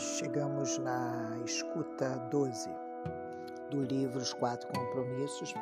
Chegamos 0.00 0.78
na 0.78 1.38
escuta 1.44 2.16
12 2.30 2.70
do 3.70 3.82
livro 3.82 4.18
Os 4.18 4.32
Quatro 4.32 4.66
Compromissos, 4.68 5.52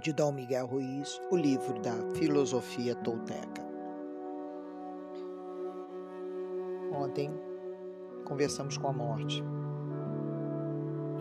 de 0.00 0.10
Dom 0.10 0.32
Miguel 0.32 0.66
Ruiz, 0.66 1.20
o 1.30 1.36
livro 1.36 1.78
da 1.82 1.92
filosofia 2.14 2.94
tolteca. 2.94 3.62
Ontem 6.90 7.30
conversamos 8.24 8.78
com 8.78 8.88
a 8.88 8.92
morte 8.94 9.44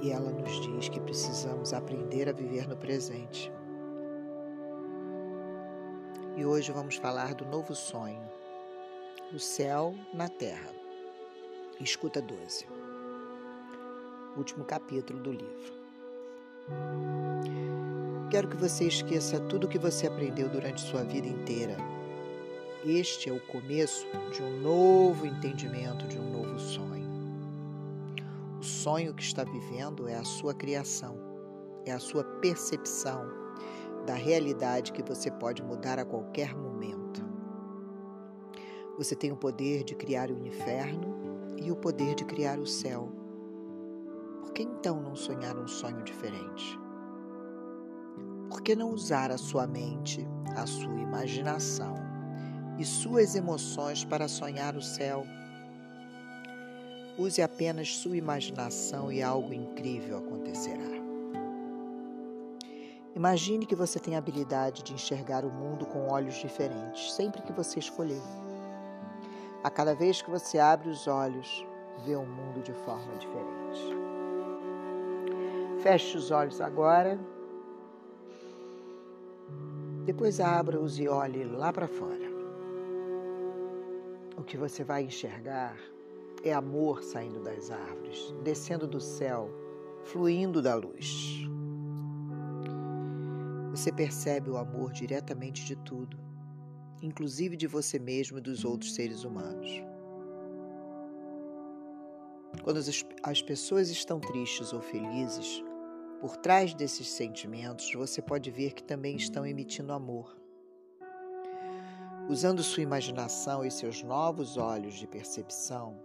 e 0.02 0.10
ela 0.10 0.32
nos 0.32 0.62
diz 0.62 0.88
que 0.88 1.02
precisamos 1.02 1.74
aprender 1.74 2.30
a 2.30 2.32
viver 2.32 2.66
no 2.66 2.78
presente. 2.78 3.52
E 6.38 6.46
hoje 6.46 6.72
vamos 6.72 6.96
falar 6.96 7.36
do 7.36 7.46
novo 7.46 7.76
sonho, 7.76 8.24
o 9.34 9.38
céu 9.38 9.94
na 10.14 10.30
terra. 10.30 10.85
Escuta 11.82 12.22
12. 12.22 12.66
Último 14.38 14.64
capítulo 14.64 15.20
do 15.20 15.32
livro. 15.34 15.74
Quero 18.32 18.48
que 18.48 18.56
você 18.56 18.86
esqueça 18.86 19.42
tudo 19.42 19.66
o 19.66 19.70
que 19.70 19.78
você 19.78 20.08
aprendeu 20.08 20.48
durante 20.48 20.80
sua 20.80 21.04
vida 21.04 21.28
inteira. 21.28 21.76
Este 22.86 23.30
é 23.30 23.34
o 23.34 23.46
começo 23.48 24.08
de 24.32 24.42
um 24.42 24.62
novo 24.62 25.28
entendimento, 25.28 26.08
de 26.08 26.18
um 26.18 26.32
novo 26.32 26.58
sonho. 26.58 27.10
O 28.58 28.64
sonho 28.64 29.14
que 29.14 29.24
está 29.24 29.44
vivendo 29.44 30.08
é 30.08 30.16
a 30.16 30.24
sua 30.24 30.54
criação, 30.54 31.20
é 31.86 31.92
a 31.92 32.00
sua 32.00 32.24
percepção 32.24 33.28
da 34.06 34.14
realidade 34.14 34.94
que 34.94 35.04
você 35.04 35.30
pode 35.30 35.62
mudar 35.62 36.00
a 36.00 36.06
qualquer 36.06 36.56
momento. 36.56 37.22
Você 38.98 39.14
tem 39.14 39.34
o 39.34 39.38
poder 39.38 39.84
de 39.84 39.94
criar 39.94 40.32
o 40.32 40.40
inferno 40.40 41.15
e 41.58 41.72
o 41.72 41.76
poder 41.76 42.16
de 42.16 42.26
criar 42.26 42.60
o 42.60 42.66
céu. 42.66 43.12
Por 44.42 44.54
que 44.54 44.64
então 44.64 45.02
não 45.02 45.16
sonhar 45.16 45.58
um 45.58 45.68
sonho 45.68 46.04
diferente? 46.04 46.80
Por 48.50 48.62
que 48.62 48.76
não 48.76 48.92
usar 48.92 49.32
a 49.32 49.38
sua 49.38 49.68
mente, 49.68 50.26
a 50.56 50.66
sua 50.66 51.00
imaginação 51.00 51.96
e 52.78 52.86
suas 52.86 53.36
emoções 53.36 54.06
para 54.06 54.28
sonhar 54.28 54.76
o 54.76 54.82
céu? 54.82 55.26
Use 57.18 57.42
apenas 57.42 57.96
sua 57.96 58.18
imaginação 58.18 59.12
e 59.12 59.24
algo 59.24 59.54
incrível 59.54 60.18
acontecerá. 60.18 60.96
Imagine 63.16 63.66
que 63.66 63.76
você 63.76 63.98
tem 63.98 64.16
a 64.16 64.18
habilidade 64.18 64.84
de 64.84 64.94
enxergar 64.94 65.46
o 65.46 65.50
mundo 65.50 65.86
com 65.86 66.10
olhos 66.10 66.36
diferentes, 66.36 67.14
sempre 67.14 67.42
que 67.42 67.54
você 67.54 67.80
escolher. 67.80 68.22
A 69.66 69.70
cada 69.72 69.96
vez 69.96 70.22
que 70.22 70.30
você 70.30 70.60
abre 70.60 70.90
os 70.90 71.08
olhos, 71.08 71.66
vê 72.06 72.16
o 72.16 72.24
mundo 72.24 72.62
de 72.62 72.72
forma 72.72 73.16
diferente. 73.16 73.98
Feche 75.82 76.16
os 76.16 76.30
olhos 76.30 76.62
agora. 76.62 77.20
Depois 80.06 80.40
abra-os 80.40 81.00
e 81.00 81.08
olhe 81.08 81.44
lá 81.46 81.74
para 81.74 81.88
fora. 81.88 82.30
O 84.38 84.44
que 84.44 84.56
você 84.56 84.84
vai 84.84 85.06
enxergar 85.06 85.76
é 86.44 86.54
amor 86.54 87.02
saindo 87.02 87.40
das 87.40 87.72
árvores, 87.72 88.36
descendo 88.44 88.86
do 88.86 89.02
céu, 89.02 89.50
fluindo 90.04 90.62
da 90.62 90.76
luz. 90.76 91.40
Você 93.72 93.92
percebe 93.92 94.52
o 94.52 94.58
amor 94.58 94.92
diretamente 94.92 95.66
de 95.66 95.76
tudo 95.76 96.24
inclusive 97.06 97.56
de 97.56 97.68
você 97.68 98.00
mesmo 98.00 98.40
e 98.40 98.42
dos 98.42 98.66
outros 98.66 98.96
seres 98.96 99.24
humanos. 99.24 99.70
Quando 102.64 102.80
as 103.24 103.42
pessoas 103.42 103.90
estão 103.90 104.20
tristes 104.20 104.74
ou 104.74 104.82
felizes, 104.82 105.64
por 106.20 106.36
trás 106.38 106.74
desses 106.74 107.08
sentimentos 107.08 107.94
você 107.94 108.22
pode 108.22 108.50
ver 108.50 108.74
que 108.74 108.84
também 108.84 109.16
estão 109.16 109.46
emitindo 109.46 109.94
amor. 109.94 110.36
Usando 112.28 112.64
sua 112.64 112.82
imaginação 112.82 113.64
e 113.64 113.70
seus 113.70 114.02
novos 114.02 114.58
olhos 114.58 114.96
de 114.96 115.06
percepção, 115.06 115.96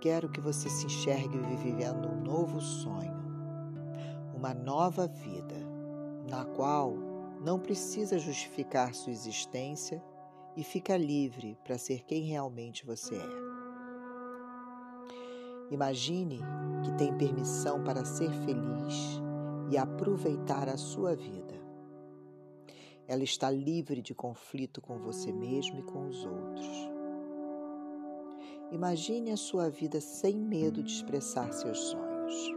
quero 0.00 0.30
que 0.30 0.40
você 0.40 0.70
se 0.70 0.86
enxergue 0.86 1.38
vivendo 1.38 2.08
um 2.08 2.22
novo 2.22 2.60
sonho, 2.62 3.20
uma 4.34 4.54
nova 4.54 5.06
vida, 5.06 5.56
na 6.26 6.46
qual 6.46 7.11
não 7.42 7.58
precisa 7.58 8.18
justificar 8.18 8.94
sua 8.94 9.12
existência 9.12 10.02
e 10.56 10.62
fica 10.62 10.96
livre 10.96 11.58
para 11.64 11.76
ser 11.76 12.04
quem 12.04 12.22
realmente 12.22 12.86
você 12.86 13.16
é. 13.16 13.52
Imagine 15.70 16.40
que 16.84 16.92
tem 16.92 17.16
permissão 17.16 17.82
para 17.82 18.04
ser 18.04 18.30
feliz 18.30 19.20
e 19.70 19.76
aproveitar 19.76 20.68
a 20.68 20.76
sua 20.76 21.16
vida. 21.16 21.60
Ela 23.08 23.24
está 23.24 23.50
livre 23.50 24.00
de 24.00 24.14
conflito 24.14 24.80
com 24.80 24.98
você 24.98 25.32
mesmo 25.32 25.80
e 25.80 25.82
com 25.82 26.06
os 26.06 26.24
outros. 26.24 26.68
Imagine 28.70 29.32
a 29.32 29.36
sua 29.36 29.68
vida 29.68 30.00
sem 30.00 30.38
medo 30.38 30.82
de 30.82 30.92
expressar 30.92 31.52
seus 31.52 31.78
sonhos. 31.78 32.54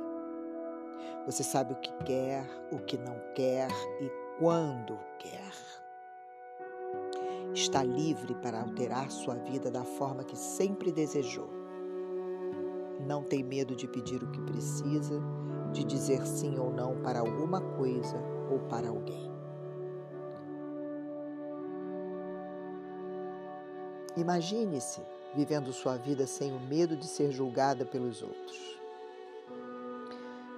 Você 1.25 1.43
sabe 1.43 1.73
o 1.73 1.79
que 1.79 1.91
quer, 2.03 2.45
o 2.71 2.77
que 2.79 2.97
não 2.97 3.19
quer 3.33 3.67
e 3.99 4.24
quando 4.37 4.97
quer. 5.17 5.53
Está 7.53 7.83
livre 7.83 8.35
para 8.35 8.61
alterar 8.61 9.09
sua 9.09 9.35
vida 9.35 9.71
da 9.71 9.83
forma 9.83 10.23
que 10.23 10.37
sempre 10.37 10.91
desejou. 10.91 11.49
Não 13.07 13.23
tem 13.23 13.43
medo 13.43 13.75
de 13.75 13.87
pedir 13.87 14.21
o 14.21 14.31
que 14.31 14.41
precisa, 14.41 15.21
de 15.71 15.83
dizer 15.83 16.25
sim 16.25 16.57
ou 16.59 16.71
não 16.71 17.01
para 17.01 17.19
alguma 17.19 17.61
coisa 17.61 18.17
ou 18.51 18.59
para 18.67 18.89
alguém. 18.89 19.33
Imagine-se 24.17 25.01
vivendo 25.33 25.73
sua 25.73 25.97
vida 25.97 26.25
sem 26.25 26.53
o 26.53 26.59
medo 26.59 26.95
de 26.95 27.05
ser 27.05 27.31
julgada 27.31 27.85
pelos 27.85 28.21
outros 28.21 28.84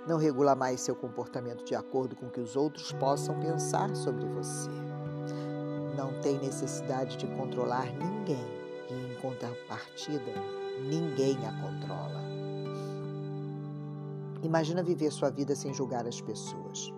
não 0.07 0.17
regula 0.17 0.55
mais 0.55 0.79
seu 0.79 0.95
comportamento 0.95 1.65
de 1.65 1.75
acordo 1.75 2.15
com 2.15 2.27
o 2.27 2.29
que 2.29 2.39
os 2.39 2.55
outros 2.55 2.93
possam 2.93 3.37
pensar 3.39 3.93
sobre 3.93 4.25
você. 4.25 4.69
Não 5.97 6.21
tem 6.21 6.39
necessidade 6.39 7.17
de 7.17 7.27
controlar 7.27 7.87
ninguém 7.91 8.47
e, 8.89 8.93
em 8.93 9.21
contrapartida, 9.21 10.31
ninguém 10.81 11.37
a 11.45 11.51
controla. 11.61 12.21
Imagina 14.41 14.81
viver 14.81 15.11
sua 15.11 15.29
vida 15.29 15.55
sem 15.55 15.73
julgar 15.73 16.07
as 16.07 16.21
pessoas. 16.21 16.93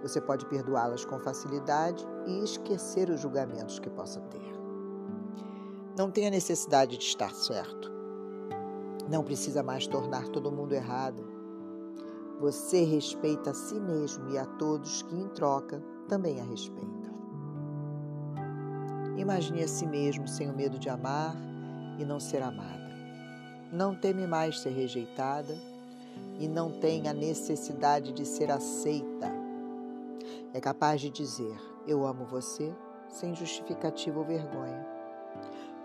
Você 0.00 0.20
pode 0.20 0.46
perdoá-las 0.46 1.04
com 1.04 1.18
facilidade 1.18 2.06
e 2.26 2.42
esquecer 2.42 3.10
os 3.10 3.20
julgamentos 3.20 3.78
que 3.78 3.90
possa 3.90 4.20
ter. 4.20 4.56
Não 5.98 6.10
tem 6.10 6.26
a 6.26 6.30
necessidade 6.30 6.96
de 6.96 7.04
estar 7.04 7.34
certo. 7.34 7.92
Não 9.10 9.22
precisa 9.22 9.62
mais 9.62 9.86
tornar 9.86 10.28
todo 10.28 10.52
mundo 10.52 10.72
errado 10.72 11.35
você 12.40 12.84
respeita 12.84 13.50
a 13.50 13.54
si 13.54 13.80
mesmo 13.80 14.30
e 14.30 14.38
a 14.38 14.44
todos 14.44 15.02
que, 15.02 15.14
em 15.14 15.28
troca, 15.28 15.82
também 16.08 16.40
a 16.40 16.44
respeitam. 16.44 17.16
Imagine 19.16 19.62
a 19.62 19.68
si 19.68 19.86
mesmo 19.86 20.28
sem 20.28 20.50
o 20.50 20.54
medo 20.54 20.78
de 20.78 20.88
amar 20.90 21.34
e 21.98 22.04
não 22.04 22.20
ser 22.20 22.42
amada. 22.42 22.86
Não 23.72 23.94
teme 23.94 24.26
mais 24.26 24.60
ser 24.60 24.70
rejeitada 24.70 25.56
e 26.38 26.46
não 26.46 26.70
tem 26.70 27.08
a 27.08 27.14
necessidade 27.14 28.12
de 28.12 28.26
ser 28.26 28.50
aceita. 28.50 29.32
É 30.52 30.60
capaz 30.60 31.00
de 31.00 31.10
dizer: 31.10 31.56
Eu 31.86 32.06
amo 32.06 32.26
você, 32.26 32.72
sem 33.08 33.34
justificativa 33.34 34.18
ou 34.18 34.24
vergonha. 34.24 34.86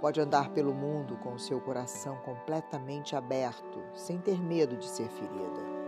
Pode 0.02 0.20
andar 0.20 0.50
pelo 0.50 0.74
mundo 0.74 1.16
com 1.18 1.34
o 1.34 1.40
seu 1.40 1.62
coração 1.62 2.18
completamente 2.26 3.16
aberto, 3.16 3.80
sem 3.94 4.18
ter 4.18 4.42
medo 4.42 4.76
de 4.76 4.88
ser 4.88 5.08
ferida. 5.10 5.81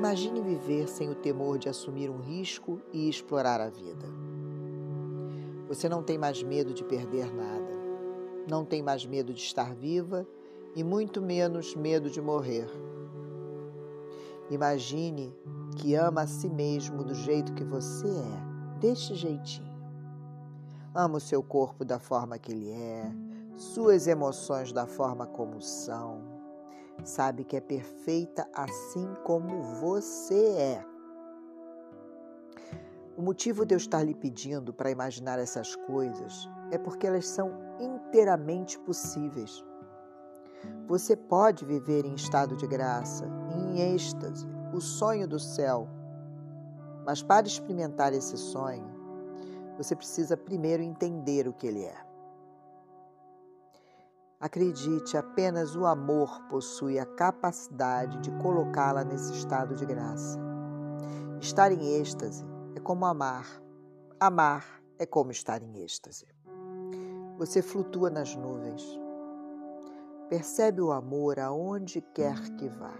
Imagine 0.00 0.40
viver 0.40 0.88
sem 0.88 1.10
o 1.10 1.14
temor 1.14 1.58
de 1.58 1.68
assumir 1.68 2.08
um 2.08 2.22
risco 2.22 2.80
e 2.90 3.06
explorar 3.06 3.60
a 3.60 3.68
vida. 3.68 4.08
Você 5.68 5.90
não 5.90 6.02
tem 6.02 6.16
mais 6.16 6.42
medo 6.42 6.72
de 6.72 6.82
perder 6.82 7.30
nada, 7.30 7.70
não 8.48 8.64
tem 8.64 8.82
mais 8.82 9.04
medo 9.04 9.34
de 9.34 9.42
estar 9.42 9.74
viva 9.74 10.26
e 10.74 10.82
muito 10.82 11.20
menos 11.20 11.76
medo 11.76 12.08
de 12.08 12.18
morrer. 12.18 12.66
Imagine 14.50 15.36
que 15.76 15.94
ama 15.94 16.22
a 16.22 16.26
si 16.26 16.48
mesmo 16.48 17.04
do 17.04 17.14
jeito 17.14 17.52
que 17.52 17.62
você 17.62 18.08
é, 18.08 18.78
deste 18.80 19.14
jeitinho. 19.14 19.68
Ama 20.94 21.18
o 21.18 21.20
seu 21.20 21.42
corpo 21.42 21.84
da 21.84 21.98
forma 21.98 22.38
que 22.38 22.52
ele 22.52 22.70
é, 22.70 23.12
suas 23.54 24.06
emoções 24.06 24.72
da 24.72 24.86
forma 24.86 25.26
como 25.26 25.60
são 25.60 26.29
sabe 27.04 27.44
que 27.44 27.56
é 27.56 27.60
perfeita 27.60 28.48
assim 28.54 29.14
como 29.24 29.62
você 29.80 30.52
é. 30.56 30.84
O 33.16 33.22
motivo 33.22 33.66
de 33.66 33.74
eu 33.74 33.76
estar 33.76 34.02
lhe 34.02 34.14
pedindo 34.14 34.72
para 34.72 34.90
imaginar 34.90 35.38
essas 35.38 35.76
coisas 35.76 36.48
é 36.70 36.78
porque 36.78 37.06
elas 37.06 37.28
são 37.28 37.52
inteiramente 37.78 38.78
possíveis. 38.78 39.64
Você 40.86 41.16
pode 41.16 41.64
viver 41.64 42.04
em 42.04 42.14
estado 42.14 42.56
de 42.56 42.66
graça, 42.66 43.26
em 43.54 43.94
êxtase, 43.94 44.46
o 44.72 44.80
sonho 44.80 45.26
do 45.26 45.38
céu. 45.38 45.88
Mas 47.04 47.22
para 47.22 47.46
experimentar 47.46 48.12
esse 48.12 48.36
sonho, 48.36 48.88
você 49.76 49.96
precisa 49.96 50.36
primeiro 50.36 50.82
entender 50.82 51.48
o 51.48 51.52
que 51.52 51.66
ele 51.66 51.84
é. 51.84 52.09
Acredite, 54.40 55.18
apenas 55.18 55.76
o 55.76 55.84
amor 55.84 56.40
possui 56.48 56.98
a 56.98 57.04
capacidade 57.04 58.16
de 58.20 58.30
colocá-la 58.38 59.04
nesse 59.04 59.34
estado 59.34 59.74
de 59.74 59.84
graça. 59.84 60.38
Estar 61.38 61.70
em 61.70 62.00
êxtase 62.00 62.42
é 62.74 62.80
como 62.80 63.04
amar. 63.04 63.62
Amar 64.18 64.82
é 64.98 65.04
como 65.04 65.30
estar 65.30 65.62
em 65.62 65.82
êxtase. 65.82 66.26
Você 67.36 67.60
flutua 67.60 68.08
nas 68.08 68.34
nuvens. 68.34 68.82
Percebe 70.30 70.80
o 70.80 70.90
amor 70.90 71.38
aonde 71.38 72.00
quer 72.00 72.40
que 72.56 72.66
vá. 72.66 72.94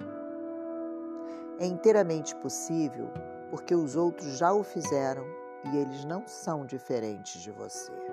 É 1.58 1.64
inteiramente 1.64 2.36
possível 2.36 3.08
porque 3.48 3.74
os 3.74 3.96
outros 3.96 4.36
já 4.36 4.52
o 4.52 4.62
fizeram 4.62 5.24
e 5.72 5.78
eles 5.78 6.04
não 6.04 6.26
são 6.26 6.66
diferentes 6.66 7.40
de 7.40 7.50
você 7.50 8.09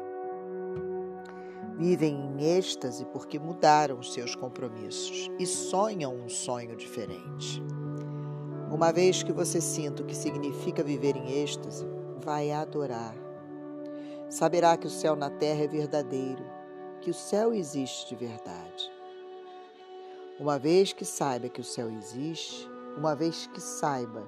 vivem 1.77 2.15
em 2.15 2.57
êxtase 2.57 3.06
porque 3.06 3.38
mudaram 3.38 4.01
seus 4.01 4.33
compromissos 4.33 5.29
e 5.38 5.45
sonham 5.45 6.15
um 6.15 6.27
sonho 6.27 6.75
diferente. 6.75 7.62
Uma 8.71 8.91
vez 8.91 9.21
que 9.24 9.31
você 9.31 9.62
sinta 9.62 10.01
o 10.01 10.06
que 10.06 10.15
significa 10.15 10.83
viver 10.83 11.15
em 11.15 11.44
êxtase, 11.44 11.88
vai 12.19 12.51
adorar. 12.51 13.15
Saberá 14.29 14.75
que 14.75 14.88
o 14.88 14.89
céu 14.89 15.15
na 15.15 15.29
terra 15.29 15.63
é 15.63 15.68
verdadeiro, 15.68 16.44
que 17.00 17.12
o 17.12 17.13
céu 17.13 17.53
existe 17.53 18.09
de 18.09 18.15
verdade. 18.15 18.91
Uma 20.39 20.59
vez 20.59 20.91
que 20.91 21.06
saiba 21.06 21.47
que 21.47 21.62
o 21.62 21.63
céu 21.63 21.89
existe, 21.89 22.69
uma 22.97 23.15
vez 23.15 23.47
que 23.47 23.62
saiba 23.62 24.27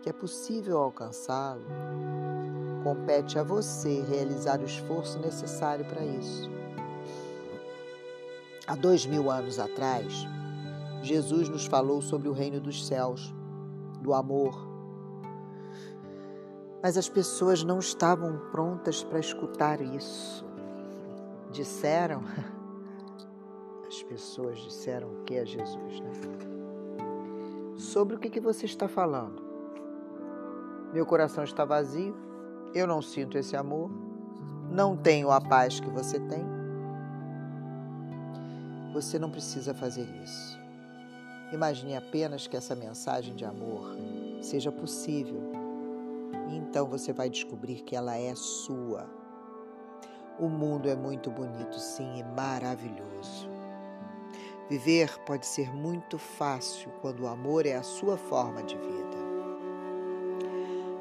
que 0.00 0.08
é 0.08 0.12
possível 0.12 0.78
alcançá-lo, 0.78 1.64
compete 2.82 3.38
a 3.38 3.42
você 3.42 4.02
realizar 4.02 4.60
o 4.60 4.64
esforço 4.64 5.18
necessário 5.18 5.84
para 5.84 6.04
isso. 6.04 6.50
Há 8.66 8.74
dois 8.74 9.04
mil 9.04 9.30
anos 9.30 9.58
atrás, 9.58 10.26
Jesus 11.02 11.50
nos 11.50 11.66
falou 11.66 12.00
sobre 12.00 12.28
o 12.28 12.32
reino 12.32 12.58
dos 12.58 12.86
céus, 12.86 13.34
do 14.00 14.14
amor. 14.14 14.66
Mas 16.82 16.96
as 16.96 17.08
pessoas 17.08 17.62
não 17.62 17.78
estavam 17.78 18.38
prontas 18.50 19.04
para 19.04 19.18
escutar 19.18 19.82
isso. 19.82 20.46
Disseram, 21.50 22.22
as 23.86 24.02
pessoas 24.02 24.58
disseram 24.58 25.08
o 25.08 25.24
que 25.24 25.34
é 25.34 25.44
Jesus, 25.44 26.00
né? 26.00 26.12
Sobre 27.76 28.16
o 28.16 28.18
que, 28.18 28.30
que 28.30 28.40
você 28.40 28.64
está 28.64 28.88
falando? 28.88 29.42
Meu 30.90 31.04
coração 31.04 31.44
está 31.44 31.66
vazio, 31.66 32.16
eu 32.74 32.86
não 32.86 33.02
sinto 33.02 33.36
esse 33.36 33.56
amor, 33.56 33.90
não 34.70 34.96
tenho 34.96 35.30
a 35.30 35.40
paz 35.40 35.80
que 35.80 35.90
você 35.90 36.18
tem. 36.18 36.53
Você 38.94 39.18
não 39.18 39.28
precisa 39.28 39.74
fazer 39.74 40.06
isso. 40.22 40.56
Imagine 41.52 41.96
apenas 41.96 42.46
que 42.46 42.56
essa 42.56 42.76
mensagem 42.76 43.34
de 43.34 43.44
amor 43.44 43.96
seja 44.40 44.70
possível 44.70 45.50
e 46.48 46.56
então 46.56 46.86
você 46.86 47.12
vai 47.12 47.28
descobrir 47.28 47.82
que 47.82 47.96
ela 47.96 48.16
é 48.16 48.32
sua. 48.36 49.10
O 50.38 50.48
mundo 50.48 50.88
é 50.88 50.94
muito 50.94 51.28
bonito, 51.28 51.76
sim, 51.76 52.20
e 52.20 52.22
maravilhoso. 52.22 53.48
Viver 54.70 55.18
pode 55.26 55.44
ser 55.44 55.74
muito 55.74 56.16
fácil 56.16 56.88
quando 57.00 57.24
o 57.24 57.26
amor 57.26 57.66
é 57.66 57.74
a 57.74 57.82
sua 57.82 58.16
forma 58.16 58.62
de 58.62 58.76
vida. 58.76 59.16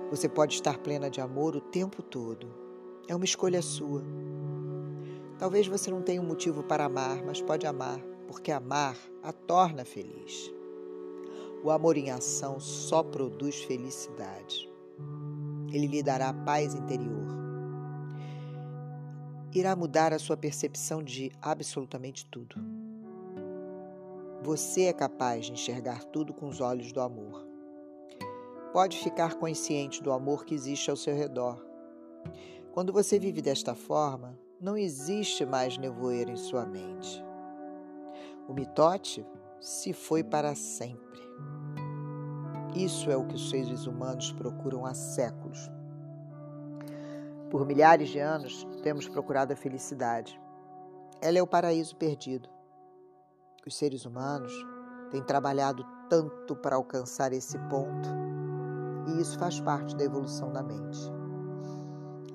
Você 0.10 0.28
pode 0.28 0.56
estar 0.56 0.80
plena 0.80 1.12
de 1.12 1.22
amor 1.22 1.56
o 1.56 1.62
tempo 1.62 2.02
todo. 2.02 2.48
É 3.08 3.16
uma 3.16 3.26
escolha 3.26 3.62
sua. 3.62 4.04
Talvez 5.44 5.68
você 5.68 5.92
não 5.92 6.02
tenha 6.02 6.22
um 6.22 6.26
motivo 6.26 6.64
para 6.64 6.86
amar, 6.86 7.22
mas 7.22 7.42
pode 7.42 7.68
amar, 7.68 8.00
porque 8.28 8.50
amar 8.50 8.96
a 9.22 9.34
torna 9.34 9.84
feliz. 9.84 10.50
O 11.62 11.70
amor 11.70 11.98
em 11.98 12.10
ação 12.10 12.62
só 12.62 13.04
produz 13.04 13.62
felicidade. 13.64 14.72
Ele 15.70 15.88
lhe 15.88 16.02
dará 16.02 16.34
paz 16.34 16.74
interior. 16.74 17.28
Irá 19.54 19.76
mudar 19.76 20.14
a 20.14 20.18
sua 20.18 20.38
percepção 20.38 21.04
de 21.04 21.30
absolutamente 21.42 22.26
tudo. 22.28 22.56
Você 24.44 24.84
é 24.84 24.94
capaz 24.94 25.48
de 25.48 25.52
enxergar 25.52 26.06
tudo 26.06 26.34
com 26.34 26.48
os 26.48 26.62
olhos 26.62 26.94
do 26.94 27.02
amor. 27.02 27.46
Pode 28.72 28.98
ficar 29.00 29.36
consciente 29.36 30.02
do 30.02 30.14
amor 30.14 30.46
que 30.46 30.56
existe 30.56 30.90
ao 30.90 30.96
seu 30.96 31.14
redor. 31.14 31.62
Quando 32.72 32.94
você 32.94 33.20
vive 33.20 33.42
desta 33.42 33.76
forma, 33.76 34.42
não 34.60 34.78
existe 34.78 35.46
mais 35.46 35.78
nevoeiro 35.78 36.32
em 36.32 36.38
sua 36.38 36.66
mente. 36.66 37.24
O 38.48 38.54
mitote 38.54 39.26
se 39.60 39.94
foi 39.94 40.24
para 40.24 40.56
sempre. 40.56 41.22
Isso 42.76 43.12
é 43.12 43.16
o 43.16 43.26
que 43.26 43.36
os 43.36 43.50
seres 43.50 43.86
humanos 43.86 44.32
procuram 44.32 44.86
há 44.86 44.94
séculos. 44.94 45.72
Por 47.50 47.66
milhares 47.66 48.10
de 48.10 48.20
anos 48.20 48.68
temos 48.82 49.08
procurado 49.08 49.54
a 49.54 49.56
felicidade. 49.56 50.42
Ela 51.22 51.38
é 51.38 51.42
o 51.42 51.48
paraíso 51.48 51.96
perdido. 51.96 52.50
Os 53.66 53.76
seres 53.76 54.06
humanos 54.06 54.52
têm 55.12 55.22
trabalhado 55.22 55.86
tanto 56.10 56.56
para 56.56 56.76
alcançar 56.76 57.32
esse 57.32 57.58
ponto, 57.70 58.10
e 59.08 59.22
isso 59.22 59.38
faz 59.38 59.60
parte 59.60 59.96
da 59.96 60.04
evolução 60.04 60.52
da 60.52 60.62
mente. 60.62 61.23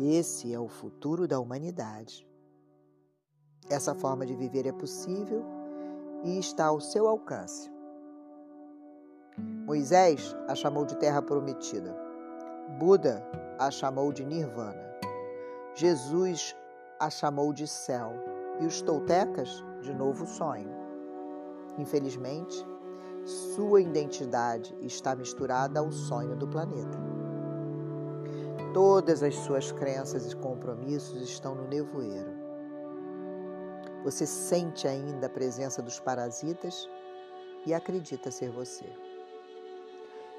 Esse 0.00 0.54
é 0.54 0.60
o 0.60 0.68
futuro 0.68 1.26
da 1.26 1.40
humanidade. 1.40 2.24
Essa 3.68 3.96
forma 3.96 4.24
de 4.24 4.32
viver 4.36 4.64
é 4.64 4.70
possível 4.70 5.44
e 6.22 6.38
está 6.38 6.66
ao 6.66 6.80
seu 6.80 7.08
alcance. 7.08 7.68
Moisés 9.66 10.36
a 10.46 10.54
chamou 10.54 10.84
de 10.84 10.96
terra 10.96 11.20
prometida. 11.20 11.96
Buda 12.78 13.26
a 13.58 13.72
chamou 13.72 14.12
de 14.12 14.24
nirvana. 14.24 14.86
Jesus 15.74 16.54
a 17.00 17.10
chamou 17.10 17.52
de 17.52 17.66
céu 17.66 18.12
e 18.60 18.66
os 18.66 18.80
toltecas 18.80 19.64
de 19.82 19.92
novo 19.92 20.26
sonho. 20.26 20.70
Infelizmente, 21.76 22.64
sua 23.24 23.80
identidade 23.80 24.76
está 24.80 25.16
misturada 25.16 25.80
ao 25.80 25.90
sonho 25.90 26.36
do 26.36 26.46
planeta. 26.46 27.17
Todas 28.72 29.22
as 29.22 29.34
suas 29.34 29.72
crenças 29.72 30.30
e 30.30 30.36
compromissos 30.36 31.22
estão 31.22 31.54
no 31.54 31.66
nevoeiro. 31.66 32.30
Você 34.04 34.26
sente 34.26 34.86
ainda 34.86 35.26
a 35.26 35.30
presença 35.30 35.80
dos 35.80 35.98
parasitas 35.98 36.88
e 37.64 37.72
acredita 37.72 38.30
ser 38.30 38.50
você. 38.50 38.84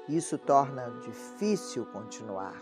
Isso 0.08 0.38
torna 0.38 0.90
difícil 1.00 1.84
continuar. 1.86 2.60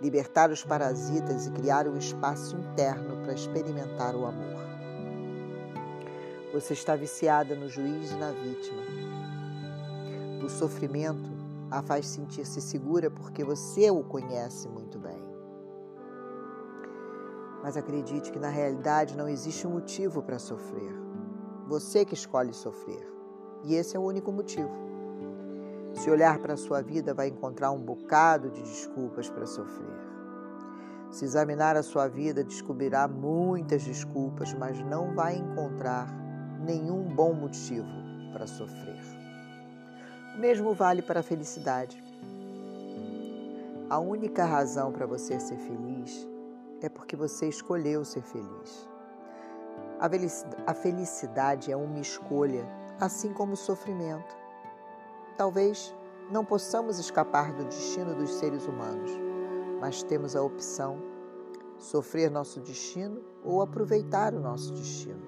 Libertar 0.00 0.50
os 0.50 0.62
parasitas 0.62 1.46
e 1.46 1.50
criar 1.52 1.88
um 1.88 1.96
espaço 1.96 2.56
interno 2.56 3.22
para 3.22 3.32
experimentar 3.32 4.14
o 4.14 4.26
amor. 4.26 4.62
Você 6.52 6.74
está 6.74 6.94
viciada 6.94 7.54
no 7.54 7.68
juiz 7.68 8.10
e 8.10 8.16
na 8.16 8.30
vítima. 8.32 8.82
O 10.44 10.48
sofrimento 10.48 11.41
a 11.72 11.80
faz 11.80 12.06
sentir-se 12.06 12.60
segura 12.60 13.10
porque 13.10 13.42
você 13.42 13.90
o 13.90 14.04
conhece 14.04 14.68
muito 14.68 14.98
bem. 14.98 15.22
Mas 17.62 17.78
acredite 17.78 18.30
que 18.30 18.38
na 18.38 18.50
realidade 18.50 19.16
não 19.16 19.26
existe 19.26 19.66
um 19.66 19.70
motivo 19.70 20.22
para 20.22 20.38
sofrer. 20.38 20.92
Você 21.66 22.04
que 22.04 22.12
escolhe 22.12 22.52
sofrer. 22.52 23.10
E 23.64 23.74
esse 23.74 23.96
é 23.96 23.98
o 23.98 24.02
único 24.02 24.30
motivo. 24.30 24.70
Se 25.94 26.10
olhar 26.10 26.38
para 26.40 26.54
a 26.54 26.58
sua 26.58 26.82
vida, 26.82 27.14
vai 27.14 27.28
encontrar 27.28 27.70
um 27.70 27.80
bocado 27.80 28.50
de 28.50 28.60
desculpas 28.62 29.30
para 29.30 29.46
sofrer. 29.46 30.12
Se 31.10 31.24
examinar 31.24 31.74
a 31.76 31.82
sua 31.82 32.06
vida, 32.06 32.44
descobrirá 32.44 33.08
muitas 33.08 33.82
desculpas, 33.82 34.52
mas 34.52 34.78
não 34.84 35.14
vai 35.14 35.36
encontrar 35.36 36.06
nenhum 36.66 37.02
bom 37.14 37.32
motivo 37.32 37.88
para 38.32 38.46
sofrer. 38.46 39.21
O 40.34 40.38
mesmo 40.38 40.72
vale 40.72 41.02
para 41.02 41.20
a 41.20 41.22
felicidade. 41.22 42.02
A 43.90 43.98
única 43.98 44.44
razão 44.44 44.90
para 44.90 45.04
você 45.04 45.38
ser 45.38 45.58
feliz 45.58 46.26
é 46.80 46.88
porque 46.88 47.14
você 47.14 47.48
escolheu 47.48 48.04
ser 48.04 48.22
feliz. 48.22 48.88
A 50.66 50.74
felicidade 50.74 51.70
é 51.70 51.76
uma 51.76 52.00
escolha, 52.00 52.66
assim 52.98 53.32
como 53.32 53.52
o 53.52 53.56
sofrimento. 53.56 54.34
Talvez 55.36 55.94
não 56.30 56.44
possamos 56.44 56.98
escapar 56.98 57.52
do 57.52 57.64
destino 57.66 58.14
dos 58.14 58.32
seres 58.34 58.66
humanos, 58.66 59.10
mas 59.80 60.02
temos 60.02 60.34
a 60.34 60.42
opção 60.42 60.96
sofrer 61.78 62.30
nosso 62.30 62.58
destino 62.60 63.22
ou 63.44 63.60
aproveitar 63.60 64.32
o 64.32 64.40
nosso 64.40 64.72
destino. 64.72 65.22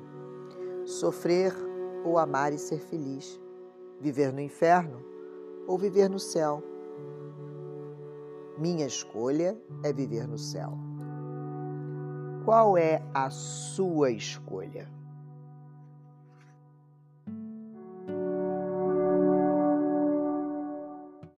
Sofrer 0.87 1.53
ou 2.05 2.19
amar 2.19 2.53
e 2.53 2.59
ser 2.59 2.79
feliz? 2.79 3.39
Viver 4.01 4.33
no 4.33 4.41
inferno 4.41 5.03
ou 5.67 5.79
viver 5.79 6.09
no 6.09 6.19
céu? 6.19 6.63
Minha 8.59 8.87
escolha 8.87 9.59
é 9.83 9.93
viver 9.93 10.29
no 10.29 10.39
céu. 10.39 10.79
Qual 12.45 12.77
é 12.77 13.03
a 13.15 13.31
sua 13.31 14.11
escolha? 14.11 14.89